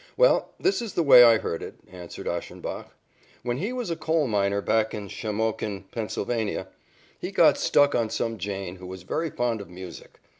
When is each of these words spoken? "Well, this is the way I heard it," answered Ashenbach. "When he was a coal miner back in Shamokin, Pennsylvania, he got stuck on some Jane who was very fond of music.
"Well, 0.17 0.49
this 0.59 0.81
is 0.81 0.93
the 0.95 1.03
way 1.03 1.23
I 1.23 1.37
heard 1.37 1.61
it," 1.61 1.75
answered 1.87 2.25
Ashenbach. 2.27 2.87
"When 3.43 3.57
he 3.57 3.71
was 3.71 3.91
a 3.91 3.95
coal 3.95 4.25
miner 4.25 4.59
back 4.59 4.95
in 4.95 5.09
Shamokin, 5.09 5.91
Pennsylvania, 5.91 6.69
he 7.19 7.29
got 7.29 7.55
stuck 7.55 7.93
on 7.93 8.09
some 8.09 8.39
Jane 8.39 8.77
who 8.77 8.87
was 8.87 9.03
very 9.03 9.29
fond 9.29 9.61
of 9.61 9.69
music. 9.69 10.19